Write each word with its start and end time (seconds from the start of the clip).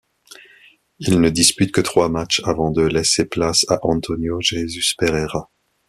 Il 0.97 1.21
ne 1.21 1.29
dispute 1.29 1.71
que 1.71 1.79
trois 1.79 2.09
matchs, 2.09 2.41
avant 2.43 2.71
de 2.71 2.81
laisser 2.81 3.23
place 3.23 3.65
à 3.69 3.75
António 3.85 4.37
Jesus 4.41 4.95
Pereira. 4.97 5.51